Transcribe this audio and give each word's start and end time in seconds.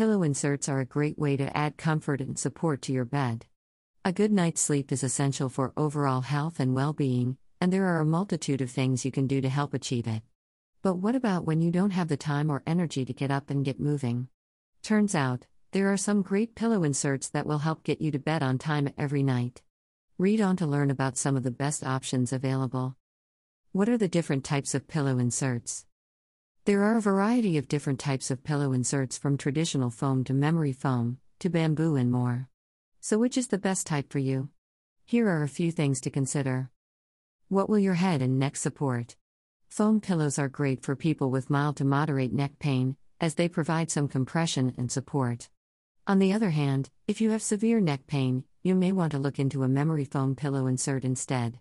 Pillow 0.00 0.22
inserts 0.22 0.66
are 0.66 0.80
a 0.80 0.86
great 0.86 1.18
way 1.18 1.36
to 1.36 1.54
add 1.54 1.76
comfort 1.76 2.22
and 2.22 2.38
support 2.38 2.80
to 2.80 2.90
your 2.90 3.04
bed. 3.04 3.44
A 4.02 4.14
good 4.14 4.32
night's 4.32 4.62
sleep 4.62 4.90
is 4.92 5.04
essential 5.04 5.50
for 5.50 5.74
overall 5.76 6.22
health 6.22 6.58
and 6.58 6.74
well 6.74 6.94
being, 6.94 7.36
and 7.60 7.70
there 7.70 7.84
are 7.84 8.00
a 8.00 8.06
multitude 8.06 8.62
of 8.62 8.70
things 8.70 9.04
you 9.04 9.12
can 9.12 9.26
do 9.26 9.42
to 9.42 9.48
help 9.50 9.74
achieve 9.74 10.06
it. 10.06 10.22
But 10.80 10.94
what 10.94 11.14
about 11.14 11.44
when 11.44 11.60
you 11.60 11.70
don't 11.70 11.90
have 11.90 12.08
the 12.08 12.16
time 12.16 12.48
or 12.48 12.62
energy 12.66 13.04
to 13.04 13.12
get 13.12 13.30
up 13.30 13.50
and 13.50 13.62
get 13.62 13.78
moving? 13.78 14.28
Turns 14.82 15.14
out, 15.14 15.44
there 15.72 15.92
are 15.92 15.98
some 15.98 16.22
great 16.22 16.54
pillow 16.54 16.82
inserts 16.82 17.28
that 17.28 17.46
will 17.46 17.58
help 17.58 17.84
get 17.84 18.00
you 18.00 18.10
to 18.10 18.18
bed 18.18 18.42
on 18.42 18.56
time 18.56 18.88
every 18.96 19.22
night. 19.22 19.60
Read 20.16 20.40
on 20.40 20.56
to 20.56 20.66
learn 20.66 20.90
about 20.90 21.18
some 21.18 21.36
of 21.36 21.42
the 21.42 21.50
best 21.50 21.84
options 21.84 22.32
available. 22.32 22.96
What 23.72 23.90
are 23.90 23.98
the 23.98 24.08
different 24.08 24.44
types 24.44 24.74
of 24.74 24.88
pillow 24.88 25.18
inserts? 25.18 25.84
There 26.70 26.84
are 26.84 26.98
a 26.98 27.00
variety 27.00 27.58
of 27.58 27.66
different 27.66 27.98
types 27.98 28.30
of 28.30 28.44
pillow 28.44 28.72
inserts 28.72 29.18
from 29.18 29.36
traditional 29.36 29.90
foam 29.90 30.22
to 30.22 30.32
memory 30.32 30.70
foam, 30.70 31.18
to 31.40 31.50
bamboo 31.50 31.96
and 31.96 32.12
more. 32.12 32.48
So, 33.00 33.18
which 33.18 33.36
is 33.36 33.48
the 33.48 33.58
best 33.58 33.88
type 33.88 34.12
for 34.12 34.20
you? 34.20 34.50
Here 35.04 35.28
are 35.28 35.42
a 35.42 35.48
few 35.48 35.72
things 35.72 36.00
to 36.02 36.10
consider. 36.10 36.70
What 37.48 37.68
will 37.68 37.80
your 37.80 37.94
head 37.94 38.22
and 38.22 38.38
neck 38.38 38.54
support? 38.54 39.16
Foam 39.68 40.00
pillows 40.00 40.38
are 40.38 40.48
great 40.48 40.84
for 40.84 40.94
people 40.94 41.28
with 41.28 41.50
mild 41.50 41.76
to 41.78 41.84
moderate 41.84 42.32
neck 42.32 42.60
pain, 42.60 42.96
as 43.20 43.34
they 43.34 43.48
provide 43.48 43.90
some 43.90 44.06
compression 44.06 44.72
and 44.78 44.92
support. 44.92 45.48
On 46.06 46.20
the 46.20 46.32
other 46.32 46.50
hand, 46.50 46.88
if 47.08 47.20
you 47.20 47.30
have 47.30 47.42
severe 47.42 47.80
neck 47.80 48.06
pain, 48.06 48.44
you 48.62 48.76
may 48.76 48.92
want 48.92 49.10
to 49.10 49.18
look 49.18 49.40
into 49.40 49.64
a 49.64 49.68
memory 49.68 50.04
foam 50.04 50.36
pillow 50.36 50.68
insert 50.68 51.04
instead. 51.04 51.58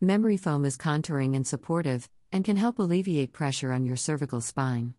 Memory 0.00 0.36
foam 0.36 0.64
is 0.64 0.76
contouring 0.76 1.34
and 1.34 1.44
supportive, 1.44 2.08
and 2.34 2.44
can 2.44 2.56
help 2.56 2.80
alleviate 2.80 3.32
pressure 3.32 3.72
on 3.72 3.86
your 3.86 3.96
cervical 3.96 4.40
spine. 4.40 4.92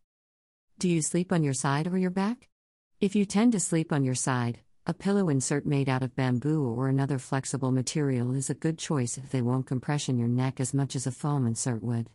Do 0.80 0.88
you 0.88 1.02
sleep 1.02 1.34
on 1.34 1.44
your 1.44 1.54
side 1.54 1.86
or 1.86 1.98
your 1.98 2.10
back? 2.10 2.48
If 3.02 3.14
you 3.14 3.26
tend 3.26 3.52
to 3.52 3.60
sleep 3.60 3.92
on 3.92 4.06
your 4.06 4.16
side, 4.16 4.62
a 4.88 4.94
pillow 4.94 5.28
insert 5.28 5.66
made 5.66 5.90
out 5.90 6.02
of 6.02 6.16
bamboo 6.16 6.66
or 6.66 6.88
another 6.88 7.20
flexible 7.20 7.74
material 7.74 8.34
is 8.34 8.50
a 8.50 8.54
good 8.54 8.78
choice 8.78 9.18
if 9.18 9.32
they 9.32 9.42
won't 9.42 9.68
compression 9.68 10.18
your 10.18 10.30
neck 10.30 10.62
as 10.62 10.74
much 10.74 10.96
as 10.96 11.06
a 11.06 11.12
foam 11.12 11.46
insert 11.46 11.84
would. 11.84 12.10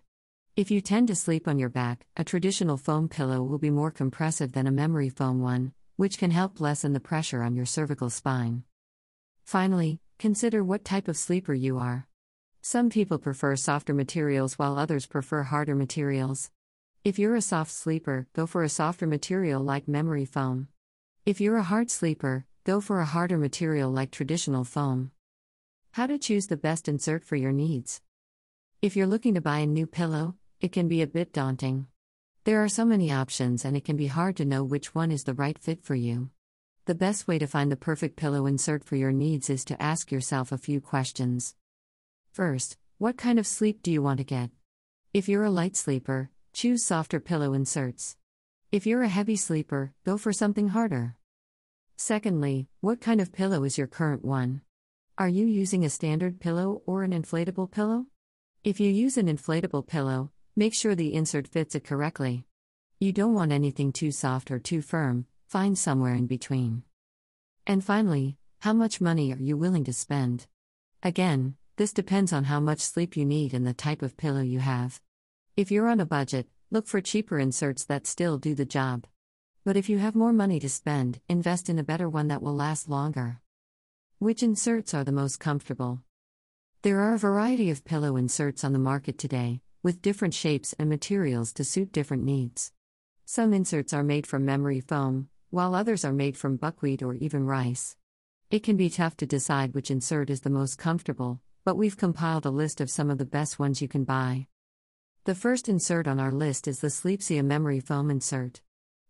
If 0.56 0.70
you 0.70 0.80
tend 0.80 1.08
to 1.08 1.14
sleep 1.14 1.46
on 1.46 1.58
your 1.58 1.68
back, 1.68 2.06
a 2.16 2.24
traditional 2.24 2.78
foam 2.78 3.06
pillow 3.06 3.42
will 3.42 3.58
be 3.58 3.70
more 3.70 3.90
compressive 3.90 4.52
than 4.52 4.66
a 4.66 4.72
memory 4.72 5.10
foam 5.10 5.42
one, 5.42 5.74
which 5.96 6.16
can 6.16 6.30
help 6.30 6.62
lessen 6.62 6.94
the 6.94 6.98
pressure 6.98 7.42
on 7.42 7.54
your 7.54 7.66
cervical 7.66 8.08
spine. 8.08 8.62
Finally, 9.44 10.00
consider 10.18 10.64
what 10.64 10.82
type 10.82 11.08
of 11.08 11.16
sleeper 11.18 11.52
you 11.52 11.76
are. 11.76 12.06
Some 12.62 12.90
people 12.90 13.16
prefer 13.16 13.56
softer 13.56 13.94
materials 13.94 14.58
while 14.58 14.76
others 14.76 15.06
prefer 15.06 15.44
harder 15.44 15.74
materials. 15.74 16.50
If 17.02 17.18
you're 17.18 17.34
a 17.34 17.40
soft 17.40 17.70
sleeper, 17.70 18.26
go 18.34 18.46
for 18.46 18.62
a 18.62 18.68
softer 18.68 19.06
material 19.06 19.62
like 19.62 19.88
memory 19.88 20.26
foam. 20.26 20.68
If 21.24 21.40
you're 21.40 21.56
a 21.56 21.62
hard 21.62 21.90
sleeper, 21.90 22.44
go 22.64 22.82
for 22.82 23.00
a 23.00 23.06
harder 23.06 23.38
material 23.38 23.90
like 23.90 24.10
traditional 24.10 24.64
foam. 24.64 25.10
How 25.92 26.06
to 26.06 26.18
choose 26.18 26.48
the 26.48 26.58
best 26.58 26.86
insert 26.86 27.24
for 27.24 27.36
your 27.36 27.50
needs. 27.50 28.02
If 28.82 28.94
you're 28.94 29.06
looking 29.06 29.34
to 29.34 29.40
buy 29.40 29.60
a 29.60 29.66
new 29.66 29.86
pillow, 29.86 30.34
it 30.60 30.70
can 30.70 30.86
be 30.86 31.00
a 31.00 31.06
bit 31.06 31.32
daunting. 31.32 31.86
There 32.44 32.62
are 32.62 32.68
so 32.68 32.84
many 32.84 33.10
options 33.10 33.64
and 33.64 33.74
it 33.74 33.86
can 33.86 33.96
be 33.96 34.08
hard 34.08 34.36
to 34.36 34.44
know 34.44 34.64
which 34.64 34.94
one 34.94 35.10
is 35.10 35.24
the 35.24 35.34
right 35.34 35.58
fit 35.58 35.82
for 35.82 35.94
you. 35.94 36.28
The 36.84 36.94
best 36.94 37.26
way 37.26 37.38
to 37.38 37.46
find 37.46 37.72
the 37.72 37.76
perfect 37.76 38.16
pillow 38.16 38.44
insert 38.44 38.84
for 38.84 38.96
your 38.96 39.12
needs 39.12 39.48
is 39.48 39.64
to 39.64 39.82
ask 39.82 40.12
yourself 40.12 40.52
a 40.52 40.58
few 40.58 40.82
questions. 40.82 41.54
First, 42.32 42.76
what 42.98 43.16
kind 43.16 43.40
of 43.40 43.46
sleep 43.46 43.82
do 43.82 43.90
you 43.90 44.02
want 44.02 44.18
to 44.18 44.24
get? 44.24 44.50
If 45.12 45.28
you're 45.28 45.42
a 45.42 45.50
light 45.50 45.76
sleeper, 45.76 46.30
choose 46.52 46.84
softer 46.84 47.18
pillow 47.18 47.54
inserts. 47.54 48.16
If 48.70 48.86
you're 48.86 49.02
a 49.02 49.08
heavy 49.08 49.34
sleeper, 49.34 49.94
go 50.06 50.16
for 50.16 50.32
something 50.32 50.68
harder. 50.68 51.16
Secondly, 51.96 52.68
what 52.80 53.00
kind 53.00 53.20
of 53.20 53.32
pillow 53.32 53.64
is 53.64 53.76
your 53.76 53.88
current 53.88 54.24
one? 54.24 54.62
Are 55.18 55.28
you 55.28 55.44
using 55.44 55.84
a 55.84 55.90
standard 55.90 56.40
pillow 56.40 56.82
or 56.86 57.02
an 57.02 57.10
inflatable 57.10 57.68
pillow? 57.68 58.06
If 58.62 58.78
you 58.78 58.88
use 58.90 59.18
an 59.18 59.26
inflatable 59.26 59.88
pillow, 59.88 60.30
make 60.54 60.72
sure 60.72 60.94
the 60.94 61.12
insert 61.12 61.48
fits 61.48 61.74
it 61.74 61.82
correctly. 61.82 62.46
You 63.00 63.12
don't 63.12 63.34
want 63.34 63.50
anything 63.50 63.92
too 63.92 64.12
soft 64.12 64.52
or 64.52 64.60
too 64.60 64.82
firm, 64.82 65.26
find 65.48 65.76
somewhere 65.76 66.14
in 66.14 66.28
between. 66.28 66.84
And 67.66 67.84
finally, 67.84 68.36
how 68.60 68.72
much 68.72 69.00
money 69.00 69.32
are 69.32 69.42
you 69.42 69.56
willing 69.56 69.82
to 69.84 69.92
spend? 69.92 70.46
Again, 71.02 71.56
this 71.76 71.92
depends 71.92 72.32
on 72.32 72.44
how 72.44 72.60
much 72.60 72.80
sleep 72.80 73.16
you 73.16 73.24
need 73.24 73.54
and 73.54 73.66
the 73.66 73.72
type 73.72 74.02
of 74.02 74.16
pillow 74.16 74.42
you 74.42 74.58
have. 74.58 75.00
If 75.56 75.70
you're 75.70 75.88
on 75.88 76.00
a 76.00 76.06
budget, 76.06 76.48
look 76.70 76.86
for 76.86 77.00
cheaper 77.00 77.38
inserts 77.38 77.84
that 77.84 78.06
still 78.06 78.38
do 78.38 78.54
the 78.54 78.64
job. 78.64 79.06
But 79.64 79.76
if 79.76 79.88
you 79.88 79.98
have 79.98 80.14
more 80.14 80.32
money 80.32 80.58
to 80.60 80.68
spend, 80.68 81.20
invest 81.28 81.68
in 81.68 81.78
a 81.78 81.84
better 81.84 82.08
one 82.08 82.28
that 82.28 82.42
will 82.42 82.54
last 82.54 82.88
longer. 82.88 83.40
Which 84.18 84.42
inserts 84.42 84.94
are 84.94 85.04
the 85.04 85.12
most 85.12 85.40
comfortable? 85.40 86.02
There 86.82 87.00
are 87.00 87.14
a 87.14 87.18
variety 87.18 87.70
of 87.70 87.84
pillow 87.84 88.16
inserts 88.16 88.64
on 88.64 88.72
the 88.72 88.78
market 88.78 89.18
today, 89.18 89.60
with 89.82 90.02
different 90.02 90.34
shapes 90.34 90.74
and 90.78 90.88
materials 90.88 91.52
to 91.54 91.64
suit 91.64 91.92
different 91.92 92.24
needs. 92.24 92.72
Some 93.26 93.52
inserts 93.52 93.92
are 93.92 94.02
made 94.02 94.26
from 94.26 94.44
memory 94.44 94.80
foam, 94.80 95.28
while 95.50 95.74
others 95.74 96.04
are 96.04 96.12
made 96.12 96.36
from 96.36 96.56
buckwheat 96.56 97.02
or 97.02 97.14
even 97.14 97.44
rice. 97.44 97.96
It 98.50 98.62
can 98.62 98.76
be 98.76 98.90
tough 98.90 99.16
to 99.18 99.26
decide 99.26 99.74
which 99.74 99.90
insert 99.90 100.30
is 100.30 100.40
the 100.40 100.50
most 100.50 100.78
comfortable, 100.78 101.40
but 101.64 101.76
we've 101.76 101.96
compiled 101.96 102.46
a 102.46 102.50
list 102.50 102.80
of 102.80 102.90
some 102.90 103.10
of 103.10 103.18
the 103.18 103.24
best 103.24 103.58
ones 103.58 103.82
you 103.82 103.88
can 103.88 104.04
buy. 104.04 104.46
The 105.24 105.34
first 105.34 105.68
insert 105.68 106.08
on 106.08 106.18
our 106.18 106.32
list 106.32 106.66
is 106.66 106.80
the 106.80 106.88
Sleepsia 106.88 107.44
memory 107.44 107.80
foam 107.80 108.10
insert. 108.10 108.62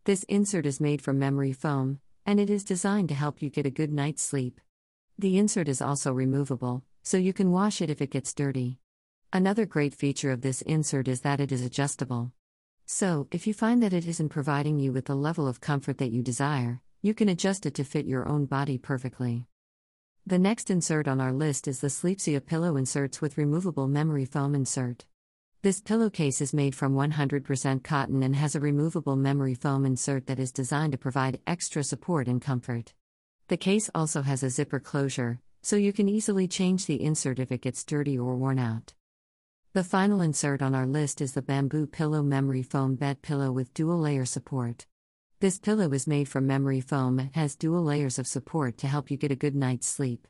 This 0.04 0.24
insert 0.24 0.66
is 0.66 0.80
made 0.80 1.02
from 1.02 1.18
memory 1.18 1.52
foam, 1.52 2.00
and 2.26 2.40
it 2.40 2.50
is 2.50 2.64
designed 2.64 3.08
to 3.10 3.14
help 3.14 3.40
you 3.40 3.50
get 3.50 3.66
a 3.66 3.70
good 3.70 3.92
night's 3.92 4.22
sleep. 4.22 4.60
The 5.18 5.38
insert 5.38 5.68
is 5.68 5.80
also 5.80 6.12
removable, 6.12 6.82
so 7.02 7.16
you 7.16 7.32
can 7.32 7.52
wash 7.52 7.80
it 7.80 7.90
if 7.90 8.02
it 8.02 8.10
gets 8.10 8.34
dirty. 8.34 8.78
Another 9.32 9.66
great 9.66 9.94
feature 9.94 10.32
of 10.32 10.40
this 10.40 10.62
insert 10.62 11.06
is 11.06 11.20
that 11.20 11.40
it 11.40 11.52
is 11.52 11.64
adjustable. 11.64 12.32
So, 12.86 13.28
if 13.30 13.46
you 13.46 13.54
find 13.54 13.82
that 13.82 13.92
it 13.92 14.08
isn't 14.08 14.30
providing 14.30 14.80
you 14.80 14.92
with 14.92 15.04
the 15.04 15.14
level 15.14 15.46
of 15.46 15.60
comfort 15.60 15.98
that 15.98 16.10
you 16.10 16.22
desire, 16.22 16.80
you 17.02 17.14
can 17.14 17.28
adjust 17.28 17.64
it 17.64 17.74
to 17.74 17.84
fit 17.84 18.06
your 18.06 18.28
own 18.28 18.46
body 18.46 18.78
perfectly. 18.78 19.46
The 20.26 20.38
next 20.38 20.70
insert 20.70 21.08
on 21.08 21.20
our 21.20 21.32
list 21.32 21.66
is 21.66 21.80
the 21.80 21.88
Sleepsia 21.88 22.44
pillow 22.44 22.76
inserts 22.76 23.20
with 23.20 23.38
removable 23.38 23.88
memory 23.88 24.26
foam 24.26 24.54
insert. 24.54 25.06
This 25.62 25.80
pillowcase 25.80 26.40
is 26.40 26.54
made 26.54 26.74
from 26.74 26.94
100% 26.94 27.82
cotton 27.82 28.22
and 28.22 28.36
has 28.36 28.54
a 28.54 28.60
removable 28.60 29.16
memory 29.16 29.54
foam 29.54 29.84
insert 29.84 30.26
that 30.26 30.38
is 30.38 30.52
designed 30.52 30.92
to 30.92 30.98
provide 30.98 31.40
extra 31.46 31.82
support 31.82 32.28
and 32.28 32.40
comfort. 32.40 32.92
The 33.48 33.56
case 33.56 33.90
also 33.94 34.22
has 34.22 34.42
a 34.42 34.50
zipper 34.50 34.78
closure, 34.78 35.40
so 35.62 35.76
you 35.76 35.92
can 35.92 36.08
easily 36.08 36.46
change 36.46 36.86
the 36.86 37.02
insert 37.02 37.38
if 37.38 37.50
it 37.50 37.62
gets 37.62 37.84
dirty 37.84 38.18
or 38.18 38.36
worn 38.36 38.58
out. 38.58 38.92
The 39.72 39.84
final 39.84 40.20
insert 40.20 40.62
on 40.62 40.74
our 40.74 40.86
list 40.86 41.20
is 41.20 41.32
the 41.32 41.42
Bamboo 41.42 41.86
Pillow 41.86 42.22
Memory 42.22 42.62
Foam 42.62 42.94
Bed 42.94 43.22
Pillow 43.22 43.52
with 43.52 43.74
dual 43.74 43.98
layer 43.98 44.24
support. 44.24 44.86
This 45.40 45.58
pillow 45.58 45.90
is 45.92 46.06
made 46.06 46.28
from 46.28 46.46
memory 46.46 46.82
foam 46.82 47.18
and 47.18 47.34
has 47.34 47.56
dual 47.56 47.82
layers 47.82 48.18
of 48.18 48.26
support 48.26 48.76
to 48.76 48.86
help 48.86 49.10
you 49.10 49.16
get 49.16 49.30
a 49.30 49.36
good 49.36 49.54
night's 49.54 49.86
sleep. 49.86 50.28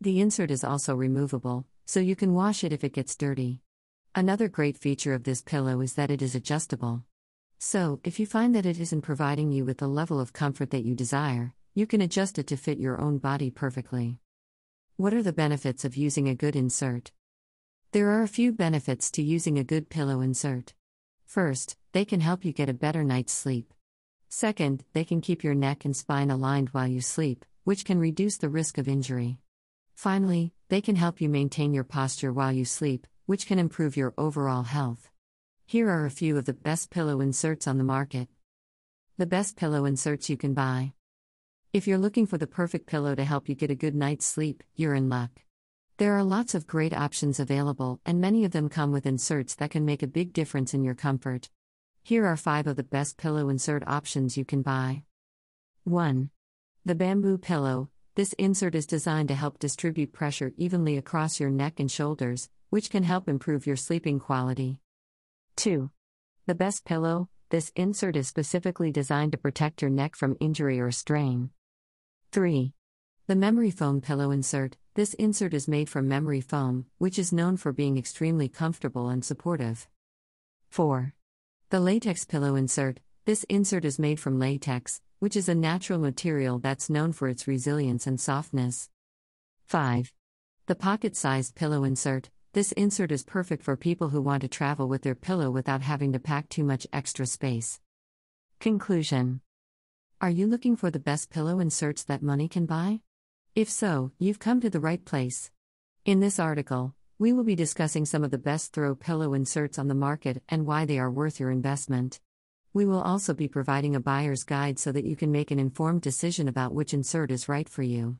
The 0.00 0.18
insert 0.18 0.50
is 0.50 0.64
also 0.64 0.94
removable, 0.94 1.66
so 1.84 2.00
you 2.00 2.16
can 2.16 2.32
wash 2.32 2.64
it 2.64 2.72
if 2.72 2.82
it 2.82 2.94
gets 2.94 3.16
dirty. 3.16 3.60
Another 4.14 4.48
great 4.48 4.78
feature 4.78 5.12
of 5.12 5.24
this 5.24 5.42
pillow 5.42 5.82
is 5.82 5.92
that 5.92 6.10
it 6.10 6.22
is 6.22 6.34
adjustable. 6.34 7.04
So, 7.58 8.00
if 8.02 8.18
you 8.18 8.24
find 8.24 8.54
that 8.54 8.64
it 8.64 8.80
isn't 8.80 9.02
providing 9.02 9.52
you 9.52 9.66
with 9.66 9.76
the 9.76 9.88
level 9.88 10.18
of 10.18 10.32
comfort 10.32 10.70
that 10.70 10.86
you 10.86 10.94
desire, 10.94 11.52
you 11.74 11.86
can 11.86 12.00
adjust 12.00 12.38
it 12.38 12.46
to 12.46 12.56
fit 12.56 12.78
your 12.78 12.98
own 12.98 13.18
body 13.18 13.50
perfectly. 13.50 14.20
What 14.96 15.12
are 15.12 15.22
the 15.22 15.34
benefits 15.34 15.84
of 15.84 15.98
using 15.98 16.30
a 16.30 16.34
good 16.34 16.56
insert? 16.56 17.12
There 17.92 18.08
are 18.08 18.22
a 18.22 18.28
few 18.28 18.52
benefits 18.52 19.10
to 19.10 19.22
using 19.22 19.58
a 19.58 19.64
good 19.64 19.90
pillow 19.90 20.22
insert. 20.22 20.72
First, 21.26 21.76
they 21.92 22.06
can 22.06 22.20
help 22.20 22.42
you 22.42 22.54
get 22.54 22.70
a 22.70 22.74
better 22.74 23.04
night's 23.04 23.34
sleep. 23.34 23.74
Second, 24.28 24.84
they 24.92 25.04
can 25.04 25.20
keep 25.20 25.44
your 25.44 25.54
neck 25.54 25.84
and 25.84 25.96
spine 25.96 26.30
aligned 26.30 26.70
while 26.70 26.86
you 26.86 27.00
sleep, 27.00 27.44
which 27.64 27.84
can 27.84 27.98
reduce 27.98 28.36
the 28.36 28.48
risk 28.48 28.78
of 28.78 28.88
injury. 28.88 29.38
Finally, 29.94 30.52
they 30.68 30.80
can 30.80 30.96
help 30.96 31.20
you 31.20 31.28
maintain 31.28 31.72
your 31.72 31.84
posture 31.84 32.32
while 32.32 32.52
you 32.52 32.64
sleep, 32.64 33.06
which 33.26 33.46
can 33.46 33.58
improve 33.58 33.96
your 33.96 34.14
overall 34.18 34.64
health. 34.64 35.08
Here 35.64 35.88
are 35.90 36.06
a 36.06 36.10
few 36.10 36.36
of 36.36 36.44
the 36.44 36.52
best 36.52 36.90
pillow 36.90 37.20
inserts 37.20 37.66
on 37.66 37.78
the 37.78 37.84
market. 37.84 38.28
The 39.16 39.26
best 39.26 39.56
pillow 39.56 39.84
inserts 39.84 40.28
you 40.28 40.36
can 40.36 40.54
buy. 40.54 40.92
If 41.72 41.86
you're 41.86 41.98
looking 41.98 42.26
for 42.26 42.38
the 42.38 42.46
perfect 42.46 42.86
pillow 42.86 43.14
to 43.14 43.24
help 43.24 43.48
you 43.48 43.54
get 43.54 43.70
a 43.70 43.74
good 43.74 43.94
night's 43.94 44.26
sleep, 44.26 44.62
you're 44.74 44.94
in 44.94 45.08
luck. 45.08 45.30
There 45.98 46.12
are 46.12 46.22
lots 46.22 46.54
of 46.54 46.66
great 46.66 46.92
options 46.92 47.40
available, 47.40 48.00
and 48.04 48.20
many 48.20 48.44
of 48.44 48.52
them 48.52 48.68
come 48.68 48.92
with 48.92 49.06
inserts 49.06 49.54
that 49.54 49.70
can 49.70 49.84
make 49.84 50.02
a 50.02 50.06
big 50.06 50.32
difference 50.32 50.74
in 50.74 50.84
your 50.84 50.94
comfort. 50.94 51.48
Here 52.06 52.24
are 52.24 52.36
5 52.36 52.68
of 52.68 52.76
the 52.76 52.84
best 52.84 53.16
pillow 53.16 53.48
insert 53.48 53.82
options 53.84 54.36
you 54.36 54.44
can 54.44 54.62
buy. 54.62 55.02
1. 55.82 56.30
The 56.84 56.94
bamboo 56.94 57.36
pillow. 57.36 57.90
This 58.14 58.32
insert 58.34 58.76
is 58.76 58.86
designed 58.86 59.26
to 59.26 59.34
help 59.34 59.58
distribute 59.58 60.12
pressure 60.12 60.52
evenly 60.56 60.96
across 60.96 61.40
your 61.40 61.50
neck 61.50 61.80
and 61.80 61.90
shoulders, 61.90 62.48
which 62.70 62.90
can 62.90 63.02
help 63.02 63.28
improve 63.28 63.66
your 63.66 63.74
sleeping 63.74 64.20
quality. 64.20 64.78
2. 65.56 65.90
The 66.46 66.54
best 66.54 66.84
pillow. 66.84 67.28
This 67.48 67.72
insert 67.74 68.14
is 68.14 68.28
specifically 68.28 68.92
designed 68.92 69.32
to 69.32 69.38
protect 69.38 69.82
your 69.82 69.90
neck 69.90 70.14
from 70.14 70.36
injury 70.38 70.78
or 70.78 70.92
strain. 70.92 71.50
3. 72.30 72.72
The 73.26 73.34
memory 73.34 73.72
foam 73.72 74.00
pillow 74.00 74.30
insert. 74.30 74.76
This 74.94 75.14
insert 75.14 75.52
is 75.52 75.66
made 75.66 75.88
from 75.88 76.06
memory 76.06 76.40
foam, 76.40 76.86
which 76.98 77.18
is 77.18 77.32
known 77.32 77.56
for 77.56 77.72
being 77.72 77.98
extremely 77.98 78.48
comfortable 78.48 79.08
and 79.08 79.24
supportive. 79.24 79.88
4. 80.70 81.12
The 81.68 81.80
latex 81.80 82.24
pillow 82.24 82.54
insert. 82.54 83.00
This 83.24 83.42
insert 83.48 83.84
is 83.84 83.98
made 83.98 84.20
from 84.20 84.38
latex, 84.38 85.00
which 85.18 85.34
is 85.34 85.48
a 85.48 85.54
natural 85.54 85.98
material 85.98 86.60
that's 86.60 86.88
known 86.88 87.10
for 87.10 87.26
its 87.26 87.48
resilience 87.48 88.06
and 88.06 88.20
softness. 88.20 88.88
5. 89.64 90.12
The 90.66 90.76
pocket 90.76 91.16
sized 91.16 91.56
pillow 91.56 91.82
insert. 91.82 92.30
This 92.52 92.70
insert 92.70 93.10
is 93.10 93.24
perfect 93.24 93.64
for 93.64 93.76
people 93.76 94.10
who 94.10 94.22
want 94.22 94.42
to 94.42 94.48
travel 94.48 94.86
with 94.86 95.02
their 95.02 95.16
pillow 95.16 95.50
without 95.50 95.82
having 95.82 96.12
to 96.12 96.20
pack 96.20 96.48
too 96.48 96.62
much 96.62 96.86
extra 96.92 97.26
space. 97.26 97.80
Conclusion 98.60 99.40
Are 100.20 100.30
you 100.30 100.46
looking 100.46 100.76
for 100.76 100.92
the 100.92 101.00
best 101.00 101.30
pillow 101.30 101.58
inserts 101.58 102.04
that 102.04 102.22
money 102.22 102.46
can 102.46 102.66
buy? 102.66 103.00
If 103.56 103.68
so, 103.68 104.12
you've 104.20 104.38
come 104.38 104.60
to 104.60 104.70
the 104.70 104.78
right 104.78 105.04
place. 105.04 105.50
In 106.04 106.20
this 106.20 106.38
article, 106.38 106.94
we 107.18 107.32
will 107.32 107.44
be 107.44 107.54
discussing 107.54 108.04
some 108.04 108.22
of 108.22 108.30
the 108.30 108.36
best 108.36 108.74
throw 108.74 108.94
pillow 108.94 109.32
inserts 109.32 109.78
on 109.78 109.88
the 109.88 109.94
market 109.94 110.42
and 110.50 110.66
why 110.66 110.84
they 110.84 110.98
are 110.98 111.10
worth 111.10 111.40
your 111.40 111.50
investment. 111.50 112.20
We 112.74 112.84
will 112.84 113.00
also 113.00 113.32
be 113.32 113.48
providing 113.48 113.96
a 113.96 114.00
buyer's 114.00 114.44
guide 114.44 114.78
so 114.78 114.92
that 114.92 115.06
you 115.06 115.16
can 115.16 115.32
make 115.32 115.50
an 115.50 115.58
informed 115.58 116.02
decision 116.02 116.46
about 116.46 116.74
which 116.74 116.92
insert 116.92 117.30
is 117.30 117.48
right 117.48 117.66
for 117.66 117.82
you. 117.82 118.18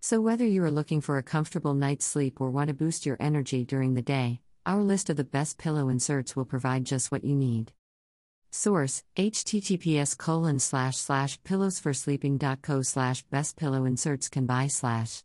So, 0.00 0.20
whether 0.20 0.44
you 0.44 0.64
are 0.64 0.72
looking 0.72 1.00
for 1.00 1.18
a 1.18 1.22
comfortable 1.22 1.74
night's 1.74 2.04
sleep 2.04 2.40
or 2.40 2.50
want 2.50 2.66
to 2.66 2.74
boost 2.74 3.06
your 3.06 3.16
energy 3.20 3.64
during 3.64 3.94
the 3.94 4.02
day, 4.02 4.40
our 4.66 4.82
list 4.82 5.08
of 5.08 5.16
the 5.16 5.22
best 5.22 5.56
pillow 5.56 5.88
inserts 5.88 6.34
will 6.34 6.44
provide 6.44 6.84
just 6.84 7.12
what 7.12 7.22
you 7.22 7.36
need. 7.36 7.70
Source 8.50 9.04
https 9.16 10.18
colon 10.18 10.58
slash 10.58 10.96
slash 10.96 11.40
pillowsforsleeping.co 11.42 12.82
slash 12.82 13.22
best 13.22 13.56
pillow 13.56 13.84
inserts 13.84 14.28
can 14.28 14.46
buy 14.46 14.66
slash 14.66 15.20